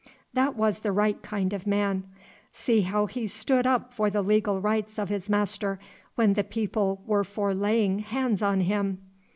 That 0.33 0.55
was 0.55 0.79
the 0.79 0.91
right 0.91 1.21
kind 1.21 1.53
of 1.53 1.67
man. 1.67 2.05
See 2.51 2.81
how 2.81 3.05
he 3.05 3.27
stood 3.27 3.67
up 3.67 3.93
for 3.93 4.09
the 4.09 4.23
legal 4.23 4.59
rights 4.59 4.97
of 4.97 5.09
his 5.09 5.29
Master, 5.29 5.77
when 6.15 6.33
the 6.33 6.43
people 6.43 7.03
were 7.05 7.23
for 7.23 7.53
laying 7.53 7.99
hands 7.99 8.41
on 8.41 8.61
him! 8.61 8.97